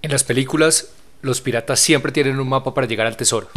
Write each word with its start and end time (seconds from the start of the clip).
En 0.00 0.12
las 0.12 0.22
películas, 0.22 0.90
los 1.22 1.40
piratas 1.40 1.80
siempre 1.80 2.12
tienen 2.12 2.38
un 2.38 2.48
mapa 2.48 2.72
para 2.72 2.86
llegar 2.86 3.08
al 3.08 3.16
tesoro. 3.16 3.48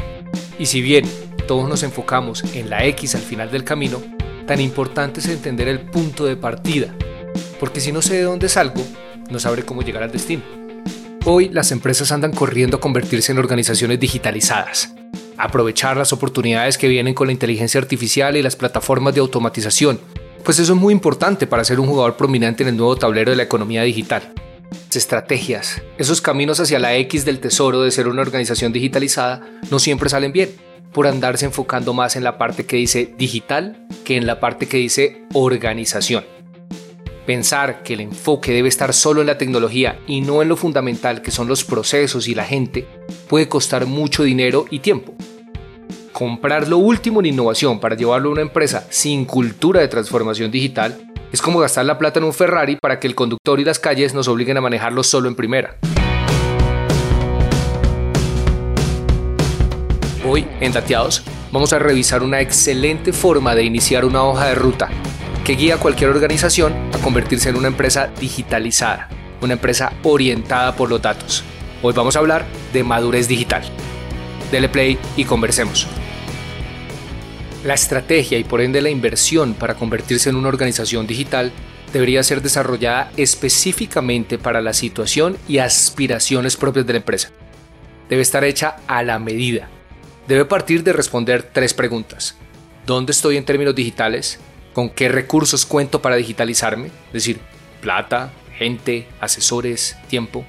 Y 0.57 0.65
si 0.65 0.81
bien 0.81 1.05
todos 1.47 1.69
nos 1.69 1.83
enfocamos 1.83 2.43
en 2.55 2.67
la 2.67 2.83
X 2.85 3.13
al 3.13 3.21
final 3.21 3.51
del 3.51 3.63
camino, 3.63 4.01
tan 4.47 4.59
importante 4.59 5.19
es 5.19 5.27
entender 5.27 5.67
el 5.67 5.81
punto 5.81 6.25
de 6.25 6.35
partida, 6.35 6.95
porque 7.59 7.79
si 7.79 7.91
no 7.91 8.01
sé 8.01 8.15
de 8.15 8.23
dónde 8.23 8.49
salgo, 8.49 8.83
no 9.29 9.39
sabré 9.39 9.63
cómo 9.63 9.83
llegar 9.83 10.01
al 10.01 10.11
destino. 10.11 10.41
Hoy 11.25 11.49
las 11.49 11.71
empresas 11.71 12.11
andan 12.11 12.31
corriendo 12.31 12.77
a 12.77 12.81
convertirse 12.81 13.31
en 13.31 13.37
organizaciones 13.37 13.99
digitalizadas, 13.99 14.95
aprovechar 15.37 15.95
las 15.95 16.11
oportunidades 16.11 16.79
que 16.79 16.87
vienen 16.87 17.13
con 17.13 17.27
la 17.27 17.33
inteligencia 17.33 17.79
artificial 17.79 18.35
y 18.35 18.41
las 18.41 18.55
plataformas 18.55 19.13
de 19.13 19.19
automatización, 19.19 19.99
pues 20.43 20.57
eso 20.57 20.73
es 20.73 20.79
muy 20.79 20.91
importante 20.91 21.45
para 21.45 21.63
ser 21.63 21.79
un 21.79 21.85
jugador 21.85 22.17
prominente 22.17 22.63
en 22.63 22.69
el 22.69 22.77
nuevo 22.77 22.95
tablero 22.95 23.29
de 23.29 23.37
la 23.37 23.43
economía 23.43 23.83
digital 23.83 24.33
estrategias, 24.97 25.81
esos 25.97 26.21
caminos 26.21 26.59
hacia 26.59 26.79
la 26.79 26.95
X 26.95 27.25
del 27.25 27.39
tesoro 27.39 27.81
de 27.81 27.91
ser 27.91 28.07
una 28.07 28.21
organización 28.21 28.73
digitalizada 28.73 29.41
no 29.69 29.79
siempre 29.79 30.09
salen 30.09 30.31
bien, 30.31 30.49
por 30.91 31.07
andarse 31.07 31.45
enfocando 31.45 31.93
más 31.93 32.15
en 32.15 32.23
la 32.23 32.37
parte 32.37 32.65
que 32.65 32.75
dice 32.75 33.13
digital 33.17 33.87
que 34.03 34.17
en 34.17 34.27
la 34.27 34.39
parte 34.39 34.67
que 34.67 34.77
dice 34.77 35.23
organización. 35.33 36.25
Pensar 37.25 37.83
que 37.83 37.93
el 37.93 38.01
enfoque 38.01 38.51
debe 38.51 38.67
estar 38.67 38.93
solo 38.93 39.21
en 39.21 39.27
la 39.27 39.37
tecnología 39.37 39.99
y 40.07 40.21
no 40.21 40.41
en 40.41 40.49
lo 40.49 40.57
fundamental 40.57 41.21
que 41.21 41.31
son 41.31 41.47
los 41.47 41.63
procesos 41.63 42.27
y 42.27 42.35
la 42.35 42.43
gente 42.43 42.87
puede 43.27 43.47
costar 43.47 43.85
mucho 43.85 44.23
dinero 44.23 44.65
y 44.69 44.79
tiempo. 44.79 45.13
Comprar 46.11 46.67
lo 46.67 46.77
último 46.77 47.19
en 47.19 47.27
innovación 47.27 47.79
para 47.79 47.95
llevarlo 47.95 48.29
a 48.29 48.31
una 48.33 48.41
empresa 48.41 48.85
sin 48.89 49.25
cultura 49.25 49.81
de 49.81 49.87
transformación 49.87 50.51
digital 50.51 51.10
es 51.31 51.41
como 51.41 51.59
gastar 51.59 51.85
la 51.85 51.97
plata 51.97 52.19
en 52.19 52.25
un 52.25 52.33
Ferrari 52.33 52.75
para 52.75 52.99
que 52.99 53.07
el 53.07 53.15
conductor 53.15 53.59
y 53.59 53.63
las 53.63 53.79
calles 53.79 54.13
nos 54.13 54.27
obliguen 54.27 54.57
a 54.57 54.61
manejarlo 54.61 55.03
solo 55.03 55.29
en 55.29 55.35
primera. 55.35 55.77
Hoy, 60.27 60.45
en 60.59 60.71
Dateados, 60.71 61.23
vamos 61.51 61.73
a 61.73 61.79
revisar 61.79 62.21
una 62.21 62.41
excelente 62.41 63.13
forma 63.13 63.55
de 63.55 63.63
iniciar 63.63 64.05
una 64.05 64.23
hoja 64.23 64.47
de 64.47 64.55
ruta 64.55 64.89
que 65.43 65.53
guía 65.53 65.75
a 65.75 65.79
cualquier 65.79 66.11
organización 66.11 66.73
a 66.93 66.97
convertirse 66.99 67.49
en 67.49 67.55
una 67.55 67.67
empresa 67.67 68.11
digitalizada, 68.19 69.09
una 69.41 69.53
empresa 69.53 69.93
orientada 70.03 70.75
por 70.75 70.89
los 70.89 71.01
datos. 71.01 71.43
Hoy 71.81 71.93
vamos 71.93 72.15
a 72.15 72.19
hablar 72.19 72.45
de 72.73 72.83
madurez 72.83 73.27
digital. 73.27 73.63
Dele 74.51 74.69
play 74.69 74.99
y 75.15 75.25
conversemos. 75.25 75.87
La 77.63 77.75
estrategia 77.75 78.39
y 78.39 78.43
por 78.43 78.61
ende 78.61 78.81
la 78.81 78.89
inversión 78.89 79.53
para 79.53 79.75
convertirse 79.75 80.29
en 80.29 80.35
una 80.35 80.47
organización 80.47 81.05
digital 81.05 81.51
debería 81.93 82.23
ser 82.23 82.41
desarrollada 82.41 83.11
específicamente 83.17 84.39
para 84.39 84.61
la 84.61 84.73
situación 84.73 85.37
y 85.47 85.59
aspiraciones 85.59 86.57
propias 86.57 86.87
de 86.87 86.93
la 86.93 86.97
empresa. 86.97 87.29
Debe 88.09 88.23
estar 88.23 88.43
hecha 88.43 88.77
a 88.87 89.03
la 89.03 89.19
medida. 89.19 89.69
Debe 90.27 90.45
partir 90.45 90.83
de 90.83 90.93
responder 90.93 91.43
tres 91.43 91.75
preguntas. 91.75 92.35
¿Dónde 92.87 93.11
estoy 93.11 93.37
en 93.37 93.45
términos 93.45 93.75
digitales? 93.75 94.39
¿Con 94.73 94.89
qué 94.89 95.07
recursos 95.09 95.65
cuento 95.65 96.01
para 96.01 96.15
digitalizarme? 96.15 96.87
Es 96.87 97.13
decir, 97.13 97.39
plata, 97.79 98.31
gente, 98.57 99.07
asesores, 99.19 99.97
tiempo. 100.09 100.45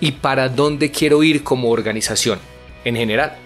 ¿Y 0.00 0.12
para 0.12 0.48
dónde 0.48 0.90
quiero 0.90 1.22
ir 1.22 1.44
como 1.44 1.70
organización 1.70 2.40
en 2.84 2.96
general? 2.96 3.36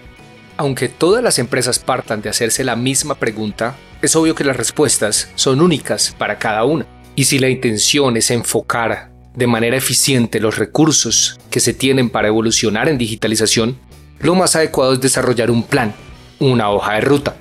Aunque 0.55 0.87
todas 0.87 1.23
las 1.23 1.39
empresas 1.39 1.79
partan 1.79 2.21
de 2.21 2.29
hacerse 2.29 2.63
la 2.63 2.75
misma 2.75 3.15
pregunta, 3.15 3.75
es 4.01 4.15
obvio 4.15 4.35
que 4.35 4.43
las 4.43 4.55
respuestas 4.55 5.31
son 5.35 5.61
únicas 5.61 6.15
para 6.17 6.37
cada 6.37 6.63
una. 6.63 6.85
Y 7.15 7.23
si 7.23 7.39
la 7.39 7.49
intención 7.49 8.17
es 8.17 8.29
enfocar 8.29 9.11
de 9.33 9.47
manera 9.47 9.77
eficiente 9.77 10.39
los 10.39 10.57
recursos 10.57 11.39
que 11.49 11.59
se 11.59 11.73
tienen 11.73 12.11
para 12.11 12.27
evolucionar 12.27 12.87
en 12.87 12.99
digitalización, 12.99 13.79
lo 14.19 14.35
más 14.35 14.55
adecuado 14.55 14.93
es 14.93 15.01
desarrollar 15.01 15.49
un 15.49 15.63
plan, 15.63 15.93
una 16.39 16.69
hoja 16.69 16.93
de 16.93 17.01
ruta. 17.01 17.35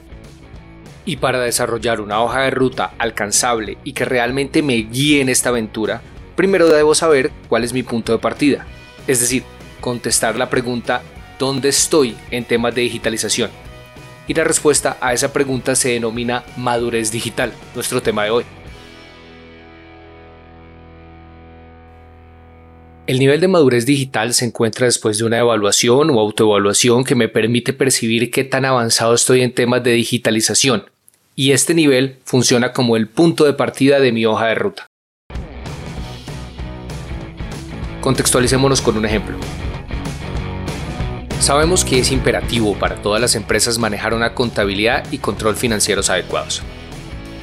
Y 1.04 1.16
para 1.16 1.40
desarrollar 1.40 2.00
una 2.00 2.22
hoja 2.22 2.42
de 2.42 2.50
ruta 2.50 2.94
alcanzable 2.98 3.76
y 3.84 3.92
que 3.92 4.06
realmente 4.06 4.62
me 4.62 4.74
guíe 4.76 5.20
en 5.20 5.28
esta 5.28 5.50
aventura, 5.50 6.00
primero 6.34 6.68
debo 6.68 6.94
saber 6.94 7.30
cuál 7.48 7.64
es 7.64 7.74
mi 7.74 7.82
punto 7.82 8.12
de 8.12 8.18
partida. 8.18 8.66
Es 9.06 9.20
decir, 9.20 9.42
contestar 9.80 10.36
la 10.36 10.48
pregunta 10.48 11.02
¿dónde 11.42 11.70
estoy 11.70 12.14
en 12.30 12.44
temas 12.44 12.72
de 12.72 12.82
digitalización? 12.82 13.50
Y 14.28 14.34
la 14.34 14.44
respuesta 14.44 14.96
a 15.00 15.12
esa 15.12 15.32
pregunta 15.32 15.74
se 15.74 15.88
denomina 15.88 16.44
madurez 16.56 17.10
digital, 17.10 17.52
nuestro 17.74 18.00
tema 18.00 18.22
de 18.22 18.30
hoy. 18.30 18.44
El 23.08 23.18
nivel 23.18 23.40
de 23.40 23.48
madurez 23.48 23.86
digital 23.86 24.34
se 24.34 24.44
encuentra 24.44 24.86
después 24.86 25.18
de 25.18 25.24
una 25.24 25.40
evaluación 25.40 26.10
o 26.10 26.20
autoevaluación 26.20 27.02
que 27.02 27.16
me 27.16 27.26
permite 27.26 27.72
percibir 27.72 28.30
qué 28.30 28.44
tan 28.44 28.64
avanzado 28.64 29.12
estoy 29.12 29.40
en 29.40 29.52
temas 29.52 29.82
de 29.82 29.90
digitalización, 29.90 30.84
y 31.34 31.50
este 31.50 31.74
nivel 31.74 32.18
funciona 32.24 32.72
como 32.72 32.96
el 32.96 33.08
punto 33.08 33.46
de 33.46 33.54
partida 33.54 33.98
de 33.98 34.12
mi 34.12 34.24
hoja 34.26 34.46
de 34.46 34.54
ruta. 34.54 34.86
Contextualicémonos 38.00 38.80
con 38.80 38.96
un 38.96 39.06
ejemplo. 39.06 39.36
Sabemos 41.42 41.84
que 41.84 41.98
es 41.98 42.12
imperativo 42.12 42.78
para 42.78 43.02
todas 43.02 43.20
las 43.20 43.34
empresas 43.34 43.76
manejar 43.76 44.14
una 44.14 44.32
contabilidad 44.32 45.04
y 45.10 45.18
control 45.18 45.56
financieros 45.56 46.08
adecuados. 46.08 46.62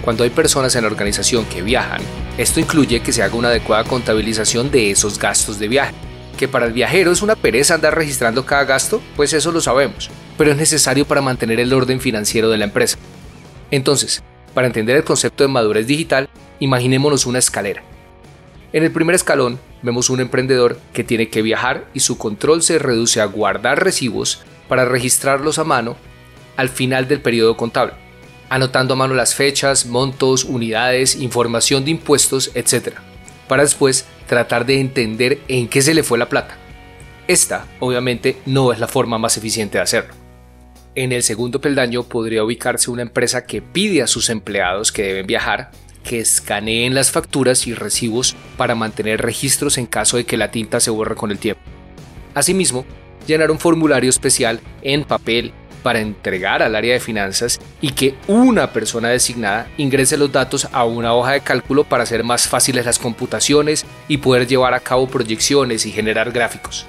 Cuando 0.05 0.23
hay 0.23 0.29
personas 0.29 0.73
en 0.77 0.83
la 0.83 0.87
organización 0.87 1.43
que 1.43 1.61
viajan, 1.61 1.99
esto 2.37 2.61
incluye 2.61 3.01
que 3.01 3.11
se 3.11 3.23
haga 3.23 3.35
una 3.35 3.49
adecuada 3.49 3.83
contabilización 3.83 4.71
de 4.71 4.89
esos 4.89 5.19
gastos 5.19 5.59
de 5.59 5.67
viaje. 5.67 5.93
Que 6.37 6.47
para 6.47 6.65
el 6.65 6.71
viajero 6.71 7.11
es 7.11 7.21
una 7.21 7.35
pereza 7.35 7.73
andar 7.73 7.93
registrando 7.93 8.45
cada 8.45 8.63
gasto, 8.63 9.01
pues 9.17 9.33
eso 9.33 9.51
lo 9.51 9.59
sabemos, 9.59 10.09
pero 10.37 10.51
es 10.51 10.55
necesario 10.55 11.03
para 11.03 11.21
mantener 11.21 11.59
el 11.59 11.73
orden 11.73 11.99
financiero 11.99 12.49
de 12.49 12.57
la 12.57 12.63
empresa. 12.63 12.97
Entonces, 13.69 14.23
para 14.53 14.67
entender 14.67 14.95
el 14.95 15.03
concepto 15.03 15.43
de 15.43 15.49
madurez 15.49 15.87
digital, 15.87 16.29
imaginémonos 16.61 17.25
una 17.25 17.39
escalera. 17.39 17.83
En 18.71 18.85
el 18.85 18.93
primer 18.93 19.15
escalón 19.15 19.59
vemos 19.81 20.09
un 20.09 20.19
emprendedor 20.19 20.79
que 20.93 21.03
tiene 21.03 21.29
que 21.29 21.41
viajar 21.41 21.85
y 21.93 22.01
su 22.01 22.17
control 22.17 22.61
se 22.61 22.79
reduce 22.79 23.21
a 23.21 23.25
guardar 23.25 23.83
recibos 23.83 24.41
para 24.67 24.85
registrarlos 24.85 25.59
a 25.59 25.63
mano 25.63 25.97
al 26.57 26.69
final 26.69 27.07
del 27.07 27.21
periodo 27.21 27.55
contable, 27.57 27.93
anotando 28.49 28.93
a 28.93 28.97
mano 28.97 29.13
las 29.13 29.35
fechas, 29.35 29.85
montos, 29.85 30.43
unidades, 30.43 31.15
información 31.15 31.85
de 31.85 31.91
impuestos, 31.91 32.51
etc., 32.53 32.95
para 33.47 33.63
después 33.63 34.05
tratar 34.27 34.65
de 34.65 34.79
entender 34.79 35.39
en 35.47 35.67
qué 35.67 35.81
se 35.81 35.93
le 35.93 36.03
fue 36.03 36.19
la 36.19 36.29
plata. 36.29 36.57
Esta, 37.27 37.65
obviamente, 37.79 38.37
no 38.45 38.71
es 38.71 38.79
la 38.79 38.87
forma 38.87 39.17
más 39.17 39.37
eficiente 39.37 39.77
de 39.77 39.83
hacerlo. 39.83 40.13
En 40.95 41.11
el 41.11 41.23
segundo 41.23 41.61
peldaño 41.61 42.03
podría 42.03 42.43
ubicarse 42.43 42.91
una 42.91 43.03
empresa 43.03 43.45
que 43.45 43.61
pide 43.61 44.01
a 44.01 44.07
sus 44.07 44.29
empleados 44.29 44.91
que 44.91 45.03
deben 45.03 45.27
viajar 45.27 45.71
que 46.03 46.19
escaneen 46.19 46.95
las 46.95 47.11
facturas 47.11 47.67
y 47.67 47.73
recibos 47.73 48.35
para 48.57 48.75
mantener 48.75 49.21
registros 49.21 49.77
en 49.77 49.85
caso 49.85 50.17
de 50.17 50.25
que 50.25 50.37
la 50.37 50.51
tinta 50.51 50.79
se 50.79 50.91
borre 50.91 51.15
con 51.15 51.31
el 51.31 51.39
tiempo. 51.39 51.61
Asimismo, 52.33 52.85
llenar 53.27 53.51
un 53.51 53.59
formulario 53.59 54.09
especial 54.09 54.59
en 54.81 55.03
papel 55.03 55.53
para 55.83 55.99
entregar 55.99 56.61
al 56.61 56.75
área 56.75 56.93
de 56.93 56.99
finanzas 56.99 57.59
y 57.79 57.91
que 57.91 58.15
una 58.27 58.73
persona 58.73 59.09
designada 59.09 59.67
ingrese 59.77 60.17
los 60.17 60.31
datos 60.31 60.67
a 60.71 60.83
una 60.83 61.13
hoja 61.13 61.31
de 61.31 61.41
cálculo 61.41 61.83
para 61.83 62.03
hacer 62.03 62.23
más 62.23 62.47
fáciles 62.47 62.85
las 62.85 62.99
computaciones 62.99 63.85
y 64.07 64.17
poder 64.17 64.47
llevar 64.47 64.73
a 64.73 64.81
cabo 64.81 65.07
proyecciones 65.07 65.85
y 65.85 65.91
generar 65.91 66.31
gráficos. 66.31 66.85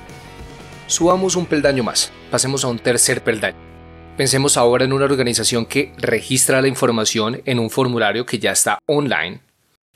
Subamos 0.87 1.37
un 1.37 1.47
peldaño 1.47 1.85
más, 1.85 2.11
pasemos 2.31 2.65
a 2.65 2.69
un 2.69 2.81
tercer 2.81 3.23
peldaño 3.23 3.70
Pensemos 4.21 4.59
ahora 4.59 4.85
en 4.85 4.93
una 4.93 5.07
organización 5.07 5.65
que 5.65 5.95
registra 5.97 6.61
la 6.61 6.69
información 6.69 7.41
en 7.47 7.59
un 7.59 7.71
formulario 7.71 8.27
que 8.27 8.39
ya 8.39 8.53
está 8.53 8.79
online, 8.87 9.41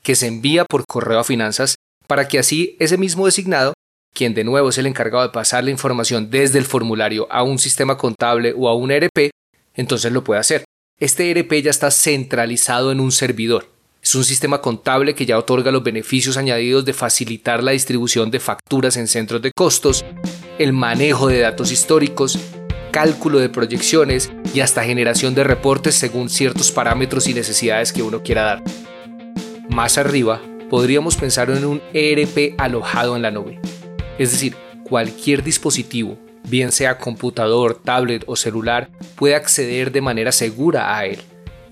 que 0.01 0.15
se 0.15 0.25
envía 0.25 0.65
por 0.65 0.83
correo 0.87 1.19
a 1.19 1.23
finanzas 1.23 1.75
para 2.07 2.27
que 2.27 2.39
así 2.39 2.75
ese 2.79 2.97
mismo 2.97 3.27
designado, 3.27 3.73
quien 4.15 4.33
de 4.33 4.43
nuevo 4.43 4.69
es 4.69 4.79
el 4.79 4.87
encargado 4.87 5.23
de 5.23 5.29
pasar 5.29 5.63
la 5.63 5.69
información 5.69 6.31
desde 6.31 6.57
el 6.57 6.65
formulario 6.65 7.27
a 7.31 7.43
un 7.43 7.59
sistema 7.59 7.99
contable 7.99 8.55
o 8.57 8.67
a 8.67 8.73
un 8.73 8.89
ERP, 8.89 9.29
entonces 9.75 10.11
lo 10.11 10.23
puede 10.23 10.39
hacer. 10.39 10.63
Este 10.99 11.29
ERP 11.29 11.61
ya 11.61 11.69
está 11.69 11.91
centralizado 11.91 12.91
en 12.91 13.01
un 13.01 13.11
servidor. 13.11 13.69
Es 14.01 14.15
un 14.15 14.25
sistema 14.25 14.59
contable 14.59 15.13
que 15.13 15.27
ya 15.27 15.37
otorga 15.37 15.69
los 15.69 15.83
beneficios 15.83 16.35
añadidos 16.37 16.83
de 16.83 16.93
facilitar 16.93 17.61
la 17.61 17.73
distribución 17.73 18.31
de 18.31 18.39
facturas 18.39 18.97
en 18.97 19.07
centros 19.07 19.43
de 19.43 19.51
costos, 19.55 20.03
el 20.57 20.73
manejo 20.73 21.27
de 21.27 21.41
datos 21.41 21.71
históricos, 21.71 22.39
cálculo 22.95 23.39
de 23.39 23.49
proyecciones 23.49 24.31
y 24.53 24.61
hasta 24.61 24.85
generación 24.85 25.35
de 25.35 25.43
reportes 25.43 25.95
según 25.95 26.29
ciertos 26.29 26.71
parámetros 26.71 27.27
y 27.27 27.33
necesidades 27.33 27.91
que 27.91 28.01
uno 28.01 28.23
quiera 28.23 28.43
dar. 28.43 28.63
Más 29.67 29.97
arriba, 29.97 30.41
podríamos 30.69 31.17
pensar 31.17 31.49
en 31.49 31.65
un 31.65 31.81
ERP 31.91 32.57
alojado 32.57 33.17
en 33.17 33.21
la 33.21 33.31
nube. 33.31 33.59
Es 34.17 34.31
decir, 34.31 34.55
cualquier 34.85 35.43
dispositivo, 35.43 36.17
bien 36.47 36.71
sea 36.71 36.97
computador, 36.97 37.81
tablet 37.83 38.23
o 38.27 38.37
celular, 38.37 38.89
puede 39.17 39.35
acceder 39.35 39.91
de 39.91 39.99
manera 39.99 40.31
segura 40.31 40.97
a 40.97 41.05
él, 41.05 41.19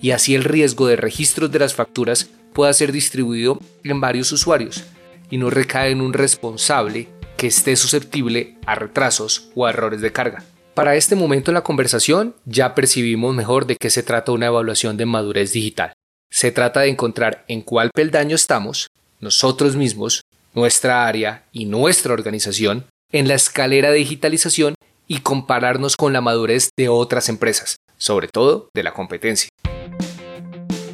y 0.01 0.11
así 0.11 0.35
el 0.35 0.43
riesgo 0.43 0.87
de 0.87 0.97
registros 0.97 1.49
de 1.53 1.59
las 1.59 1.73
facturas 1.73 2.31
pueda 2.51 2.73
ser 2.73 2.91
distribuido 2.91 3.59
en 3.85 4.01
varios 4.01 4.29
usuarios 4.33 4.83
y 5.29 5.37
no 5.37 5.49
recae 5.49 5.91
en 5.91 6.01
un 6.01 6.11
responsable 6.11 7.07
que 7.37 7.47
esté 7.47 7.77
susceptible 7.77 8.57
a 8.65 8.75
retrasos 8.75 9.51
o 9.55 9.69
errores 9.69 10.01
de 10.01 10.11
carga. 10.11 10.43
Para 10.73 10.95
este 10.95 11.15
momento 11.15 11.51
en 11.51 11.55
la 11.55 11.61
conversación 11.61 12.35
ya 12.45 12.73
percibimos 12.73 13.35
mejor 13.35 13.67
de 13.67 13.75
qué 13.75 13.91
se 13.91 14.01
trata 14.01 14.31
una 14.31 14.47
evaluación 14.47 14.97
de 14.97 15.05
madurez 15.05 15.53
digital. 15.53 15.93
Se 16.31 16.51
trata 16.51 16.79
de 16.79 16.89
encontrar 16.89 17.45
en 17.47 17.61
cuál 17.61 17.91
peldaño 17.93 18.35
estamos, 18.35 18.87
nosotros 19.19 19.75
mismos, 19.75 20.21
nuestra 20.55 21.05
área 21.05 21.43
y 21.51 21.65
nuestra 21.65 22.13
organización, 22.13 22.85
en 23.11 23.27
la 23.27 23.35
escalera 23.35 23.91
de 23.91 23.99
digitalización 23.99 24.73
y 25.07 25.19
compararnos 25.19 25.95
con 25.95 26.11
la 26.11 26.21
madurez 26.21 26.71
de 26.75 26.89
otras 26.89 27.29
empresas, 27.29 27.75
sobre 27.97 28.27
todo 28.27 28.69
de 28.73 28.81
la 28.81 28.93
competencia. 28.93 29.49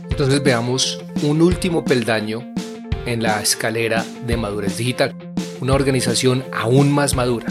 Entonces 0.10 0.44
veamos 0.44 1.02
un 1.24 1.42
último 1.42 1.86
peldaño 1.86 2.54
en 3.06 3.24
la 3.24 3.42
escalera 3.42 4.04
de 4.28 4.36
madurez 4.36 4.76
digital, 4.76 5.16
una 5.62 5.74
organización 5.74 6.44
aún 6.52 6.92
más 6.92 7.16
madura, 7.16 7.48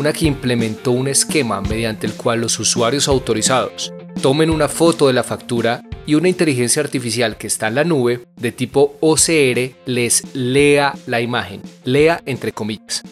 una 0.00 0.14
que 0.14 0.24
implementó 0.24 0.92
un 0.92 1.08
esquema 1.08 1.60
mediante 1.60 2.06
el 2.06 2.14
cual 2.14 2.40
los 2.40 2.58
usuarios 2.58 3.06
autorizados 3.06 3.92
tomen 4.22 4.48
una 4.48 4.66
foto 4.66 5.08
de 5.08 5.12
la 5.12 5.22
factura 5.22 5.82
y 6.06 6.14
una 6.14 6.30
inteligencia 6.30 6.80
artificial 6.80 7.36
que 7.36 7.46
está 7.46 7.68
en 7.68 7.74
la 7.74 7.84
nube 7.84 8.24
de 8.36 8.50
tipo 8.50 8.96
OCR 9.00 9.72
les 9.84 10.34
lea 10.34 10.94
la 11.06 11.20
imagen, 11.20 11.60
lea 11.84 12.22
entre 12.24 12.52
comillas. 12.52 13.02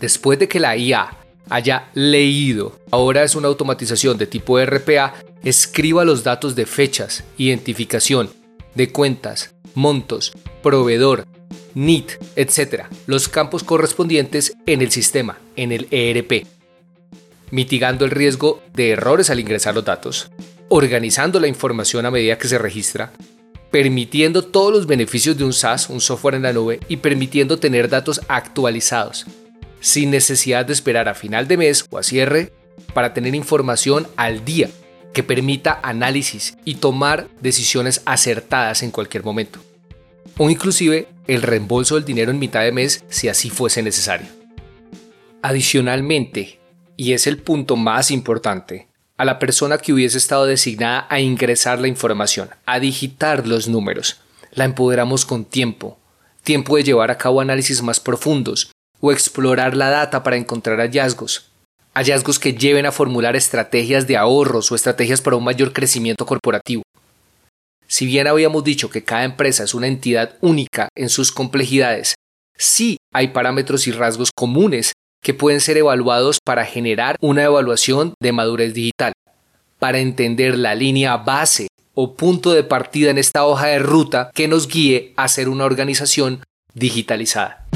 Después 0.00 0.38
de 0.38 0.48
que 0.48 0.58
la 0.58 0.74
IA 0.74 1.18
haya 1.50 1.90
leído, 1.92 2.80
ahora 2.90 3.24
es 3.24 3.34
una 3.34 3.48
automatización 3.48 4.16
de 4.16 4.26
tipo 4.26 4.58
RPA, 4.58 5.12
escriba 5.44 6.02
los 6.06 6.24
datos 6.24 6.56
de 6.56 6.64
fechas, 6.64 7.24
identificación, 7.36 8.30
de 8.74 8.90
cuentas, 8.90 9.54
montos, 9.74 10.32
proveedor, 10.62 11.26
NIT, 11.74 12.12
etc., 12.36 12.84
los 13.06 13.28
campos 13.28 13.64
correspondientes 13.64 14.54
en 14.66 14.82
el 14.82 14.90
sistema, 14.90 15.38
en 15.56 15.72
el 15.72 15.88
ERP, 15.90 16.46
mitigando 17.50 18.04
el 18.04 18.10
riesgo 18.10 18.62
de 18.74 18.90
errores 18.90 19.30
al 19.30 19.40
ingresar 19.40 19.74
los 19.74 19.84
datos, 19.84 20.30
organizando 20.68 21.38
la 21.38 21.48
información 21.48 22.06
a 22.06 22.10
medida 22.10 22.38
que 22.38 22.48
se 22.48 22.58
registra, 22.58 23.12
permitiendo 23.70 24.42
todos 24.42 24.72
los 24.72 24.86
beneficios 24.86 25.36
de 25.36 25.44
un 25.44 25.52
SaaS, 25.52 25.88
un 25.88 26.00
software 26.00 26.34
en 26.34 26.42
la 26.42 26.52
nube, 26.52 26.80
y 26.88 26.98
permitiendo 26.98 27.58
tener 27.58 27.88
datos 27.88 28.20
actualizados, 28.28 29.26
sin 29.80 30.10
necesidad 30.10 30.64
de 30.64 30.72
esperar 30.72 31.08
a 31.08 31.14
final 31.14 31.48
de 31.48 31.56
mes 31.56 31.86
o 31.90 31.98
a 31.98 32.02
cierre 32.02 32.52
para 32.94 33.14
tener 33.14 33.34
información 33.34 34.06
al 34.16 34.44
día 34.44 34.70
que 35.12 35.22
permita 35.22 35.78
análisis 35.82 36.56
y 36.64 36.76
tomar 36.76 37.28
decisiones 37.40 38.02
acertadas 38.04 38.82
en 38.82 38.90
cualquier 38.90 39.24
momento. 39.24 39.60
O 40.38 40.50
inclusive 40.50 41.08
el 41.26 41.42
reembolso 41.42 41.94
del 41.94 42.04
dinero 42.04 42.30
en 42.30 42.38
mitad 42.38 42.62
de 42.62 42.72
mes 42.72 43.04
si 43.08 43.28
así 43.28 43.50
fuese 43.50 43.82
necesario. 43.82 44.26
Adicionalmente, 45.42 46.60
y 46.96 47.12
es 47.12 47.26
el 47.26 47.38
punto 47.38 47.76
más 47.76 48.10
importante, 48.10 48.88
a 49.16 49.24
la 49.24 49.38
persona 49.38 49.78
que 49.78 49.92
hubiese 49.92 50.18
estado 50.18 50.46
designada 50.46 51.06
a 51.08 51.20
ingresar 51.20 51.80
la 51.80 51.88
información, 51.88 52.50
a 52.66 52.80
digitar 52.80 53.46
los 53.46 53.68
números, 53.68 54.20
la 54.52 54.64
empoderamos 54.64 55.24
con 55.24 55.44
tiempo, 55.44 55.98
tiempo 56.42 56.76
de 56.76 56.84
llevar 56.84 57.10
a 57.10 57.18
cabo 57.18 57.40
análisis 57.40 57.82
más 57.82 58.00
profundos 58.00 58.72
o 59.00 59.12
explorar 59.12 59.76
la 59.76 59.90
data 59.90 60.22
para 60.22 60.36
encontrar 60.36 60.78
hallazgos, 60.78 61.50
hallazgos 61.94 62.38
que 62.38 62.54
lleven 62.54 62.86
a 62.86 62.92
formular 62.92 63.36
estrategias 63.36 64.06
de 64.06 64.16
ahorros 64.16 64.72
o 64.72 64.74
estrategias 64.74 65.20
para 65.20 65.36
un 65.36 65.44
mayor 65.44 65.72
crecimiento 65.72 66.26
corporativo. 66.26 66.82
Si 67.92 68.06
bien 68.06 68.26
habíamos 68.26 68.64
dicho 68.64 68.88
que 68.88 69.04
cada 69.04 69.24
empresa 69.24 69.64
es 69.64 69.74
una 69.74 69.86
entidad 69.86 70.38
única 70.40 70.88
en 70.96 71.10
sus 71.10 71.30
complejidades, 71.30 72.14
sí 72.56 72.96
hay 73.12 73.28
parámetros 73.28 73.86
y 73.86 73.92
rasgos 73.92 74.30
comunes 74.34 74.94
que 75.22 75.34
pueden 75.34 75.60
ser 75.60 75.76
evaluados 75.76 76.38
para 76.42 76.64
generar 76.64 77.16
una 77.20 77.44
evaluación 77.44 78.14
de 78.18 78.32
madurez 78.32 78.72
digital, 78.72 79.12
para 79.78 79.98
entender 79.98 80.56
la 80.56 80.74
línea 80.74 81.18
base 81.18 81.68
o 81.92 82.14
punto 82.14 82.54
de 82.54 82.64
partida 82.64 83.10
en 83.10 83.18
esta 83.18 83.44
hoja 83.44 83.66
de 83.66 83.80
ruta 83.80 84.30
que 84.32 84.48
nos 84.48 84.68
guíe 84.68 85.12
a 85.18 85.28
ser 85.28 85.50
una 85.50 85.66
organización 85.66 86.42
digitalizada. 86.72 87.66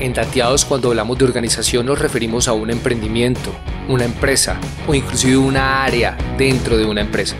En 0.00 0.14
Dateados 0.14 0.64
cuando 0.64 0.88
hablamos 0.88 1.18
de 1.18 1.26
organización 1.26 1.84
nos 1.84 1.98
referimos 1.98 2.48
a 2.48 2.54
un 2.54 2.70
emprendimiento, 2.70 3.54
una 3.86 4.06
empresa 4.06 4.58
o 4.88 4.94
inclusive 4.94 5.36
una 5.36 5.84
área 5.84 6.16
dentro 6.38 6.78
de 6.78 6.86
una 6.86 7.02
empresa. 7.02 7.36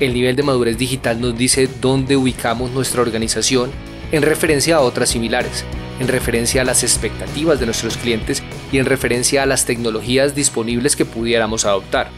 El 0.00 0.12
nivel 0.12 0.36
de 0.36 0.42
madurez 0.42 0.76
digital 0.76 1.18
nos 1.18 1.34
dice 1.34 1.66
dónde 1.80 2.18
ubicamos 2.18 2.72
nuestra 2.72 3.00
organización 3.00 3.70
en 4.12 4.20
referencia 4.20 4.76
a 4.76 4.80
otras 4.80 5.08
similares, 5.08 5.64
en 5.98 6.08
referencia 6.08 6.60
a 6.60 6.66
las 6.66 6.82
expectativas 6.82 7.58
de 7.58 7.64
nuestros 7.64 7.96
clientes 7.96 8.42
y 8.70 8.76
en 8.76 8.84
referencia 8.84 9.42
a 9.42 9.46
las 9.46 9.64
tecnologías 9.64 10.34
disponibles 10.34 10.96
que 10.96 11.06
pudiéramos 11.06 11.64
adoptar. 11.64 12.10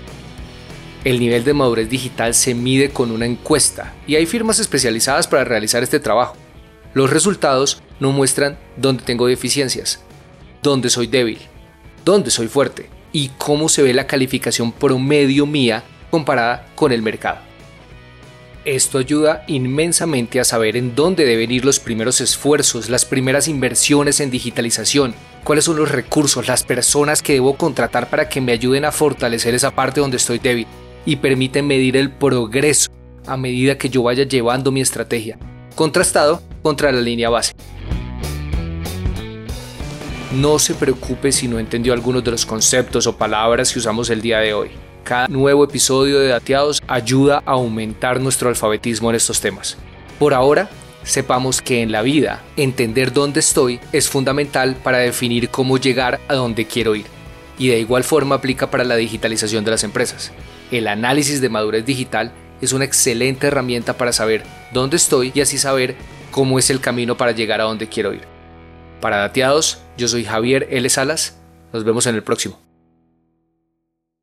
El 1.04 1.20
nivel 1.20 1.44
de 1.44 1.54
madurez 1.54 1.88
digital 1.88 2.34
se 2.34 2.56
mide 2.56 2.90
con 2.90 3.12
una 3.12 3.26
encuesta 3.26 3.94
y 4.08 4.16
hay 4.16 4.26
firmas 4.26 4.58
especializadas 4.58 5.28
para 5.28 5.44
realizar 5.44 5.84
este 5.84 6.00
trabajo. 6.00 6.34
Los 6.92 7.10
resultados 7.10 7.82
no 8.00 8.12
muestran 8.12 8.58
dónde 8.76 9.04
tengo 9.04 9.26
deficiencias, 9.26 10.00
dónde 10.62 10.90
soy 10.90 11.06
débil, 11.06 11.38
dónde 12.04 12.30
soy 12.30 12.48
fuerte 12.48 12.88
y 13.12 13.30
cómo 13.38 13.68
se 13.68 13.82
ve 13.82 13.94
la 13.94 14.06
calificación 14.06 14.72
promedio 14.72 15.46
mía 15.46 15.82
comparada 16.10 16.66
con 16.74 16.92
el 16.92 17.02
mercado. 17.02 17.38
Esto 18.64 18.98
ayuda 18.98 19.44
inmensamente 19.46 20.40
a 20.40 20.44
saber 20.44 20.76
en 20.76 20.96
dónde 20.96 21.24
deben 21.24 21.52
ir 21.52 21.64
los 21.64 21.78
primeros 21.78 22.20
esfuerzos, 22.20 22.90
las 22.90 23.04
primeras 23.04 23.46
inversiones 23.46 24.18
en 24.18 24.30
digitalización, 24.30 25.14
cuáles 25.44 25.64
son 25.64 25.76
los 25.76 25.92
recursos, 25.92 26.48
las 26.48 26.64
personas 26.64 27.22
que 27.22 27.34
debo 27.34 27.56
contratar 27.56 28.10
para 28.10 28.28
que 28.28 28.40
me 28.40 28.50
ayuden 28.50 28.84
a 28.84 28.90
fortalecer 28.90 29.54
esa 29.54 29.70
parte 29.70 30.00
donde 30.00 30.16
estoy 30.16 30.40
débil 30.40 30.66
y 31.04 31.16
permiten 31.16 31.68
medir 31.68 31.96
el 31.96 32.10
progreso 32.10 32.90
a 33.24 33.36
medida 33.36 33.78
que 33.78 33.88
yo 33.88 34.02
vaya 34.02 34.24
llevando 34.24 34.72
mi 34.72 34.80
estrategia 34.80 35.38
contrastado 35.76 36.42
contra 36.66 36.90
la 36.90 37.00
línea 37.00 37.30
base. 37.30 37.52
No 40.32 40.58
se 40.58 40.74
preocupe 40.74 41.30
si 41.30 41.46
no 41.46 41.60
entendió 41.60 41.92
algunos 41.92 42.24
de 42.24 42.32
los 42.32 42.44
conceptos 42.44 43.06
o 43.06 43.16
palabras 43.16 43.72
que 43.72 43.78
usamos 43.78 44.10
el 44.10 44.20
día 44.20 44.40
de 44.40 44.52
hoy. 44.52 44.70
Cada 45.04 45.28
nuevo 45.28 45.62
episodio 45.62 46.18
de 46.18 46.26
Dateados 46.26 46.82
ayuda 46.88 47.40
a 47.46 47.52
aumentar 47.52 48.18
nuestro 48.20 48.48
alfabetismo 48.48 49.10
en 49.10 49.14
estos 49.14 49.40
temas. 49.40 49.76
Por 50.18 50.34
ahora, 50.34 50.68
sepamos 51.04 51.62
que 51.62 51.82
en 51.82 51.92
la 51.92 52.02
vida 52.02 52.42
entender 52.56 53.12
dónde 53.12 53.38
estoy 53.38 53.78
es 53.92 54.08
fundamental 54.08 54.74
para 54.74 54.98
definir 54.98 55.50
cómo 55.50 55.78
llegar 55.78 56.18
a 56.26 56.34
donde 56.34 56.66
quiero 56.66 56.96
ir. 56.96 57.06
Y 57.60 57.68
de 57.68 57.78
igual 57.78 58.02
forma 58.02 58.34
aplica 58.34 58.72
para 58.72 58.82
la 58.82 58.96
digitalización 58.96 59.64
de 59.64 59.70
las 59.70 59.84
empresas. 59.84 60.32
El 60.72 60.88
análisis 60.88 61.40
de 61.40 61.48
madurez 61.48 61.86
digital 61.86 62.32
es 62.60 62.72
una 62.72 62.86
excelente 62.86 63.46
herramienta 63.46 63.96
para 63.96 64.12
saber 64.12 64.42
dónde 64.72 64.96
estoy 64.96 65.30
y 65.32 65.42
así 65.42 65.58
saber 65.58 65.94
cómo 66.36 66.58
es 66.58 66.68
el 66.68 66.80
camino 66.80 67.16
para 67.16 67.32
llegar 67.32 67.62
a 67.62 67.64
donde 67.64 67.88
quiero 67.88 68.12
ir. 68.12 68.20
Para 69.00 69.16
Dateados, 69.16 69.80
yo 69.96 70.06
soy 70.06 70.22
Javier 70.26 70.68
L. 70.70 70.86
Salas, 70.90 71.40
nos 71.72 71.82
vemos 71.82 72.06
en 72.06 72.14
el 72.14 72.22
próximo. 72.22 72.65